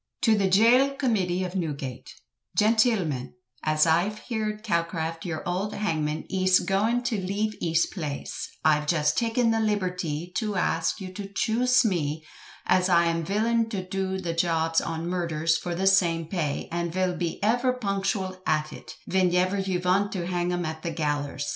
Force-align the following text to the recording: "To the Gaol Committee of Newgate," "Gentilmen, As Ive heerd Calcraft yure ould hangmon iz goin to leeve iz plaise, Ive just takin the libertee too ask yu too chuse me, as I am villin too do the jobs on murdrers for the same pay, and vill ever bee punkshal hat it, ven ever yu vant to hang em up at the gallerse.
"To 0.23 0.35
the 0.35 0.47
Gaol 0.49 0.95
Committee 0.95 1.43
of 1.43 1.53
Newgate," 1.55 2.15
"Gentilmen, 2.57 3.35
As 3.61 3.85
Ive 3.85 4.17
heerd 4.17 4.63
Calcraft 4.63 5.25
yure 5.25 5.43
ould 5.47 5.73
hangmon 5.73 6.25
iz 6.27 6.59
goin 6.59 7.03
to 7.03 7.19
leeve 7.21 7.53
iz 7.61 7.85
plaise, 7.85 8.49
Ive 8.65 8.87
just 8.87 9.15
takin 9.15 9.51
the 9.51 9.59
libertee 9.59 10.31
too 10.33 10.55
ask 10.55 10.99
yu 11.01 11.13
too 11.13 11.29
chuse 11.35 11.85
me, 11.85 12.25
as 12.65 12.89
I 12.89 13.05
am 13.05 13.23
villin 13.23 13.69
too 13.69 13.83
do 13.83 14.19
the 14.19 14.33
jobs 14.33 14.81
on 14.81 15.05
murdrers 15.05 15.55
for 15.59 15.75
the 15.75 15.85
same 15.85 16.25
pay, 16.25 16.67
and 16.71 16.91
vill 16.91 17.11
ever 17.43 17.71
bee 17.71 17.79
punkshal 17.87 18.39
hat 18.47 18.73
it, 18.73 18.95
ven 19.07 19.31
ever 19.35 19.59
yu 19.59 19.79
vant 19.79 20.11
to 20.13 20.25
hang 20.25 20.51
em 20.51 20.65
up 20.65 20.77
at 20.77 20.81
the 20.81 20.91
gallerse. 20.91 21.49